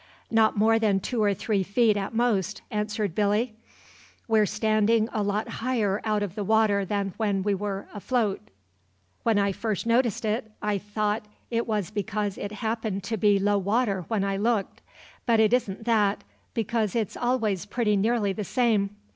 [0.31, 3.53] "Not more than two or three feet, at most," answered Billy.
[4.27, 8.41] "We're standin' a lot higher out of the water than we were when afloat.
[9.21, 13.59] When I first noticed it I thought it was because it happened to be low
[13.59, 14.81] water when I looked;
[15.27, 16.23] but it isn't that,
[16.55, 18.95] because it's always pretty nearly the same.